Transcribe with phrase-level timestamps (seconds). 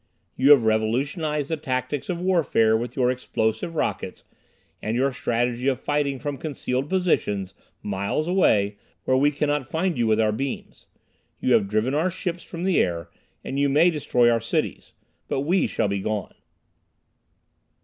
[0.35, 4.23] "You have revolutionized the tactics of warfare with your explosive rockets
[4.81, 10.07] and your strategy of fighting from concealed positions, miles away, where we cannot find you
[10.07, 10.87] with our beams.
[11.39, 13.11] You have driven our ships from the air,
[13.43, 14.93] and you may destroy our cities.
[15.27, 16.33] But we shall be gone.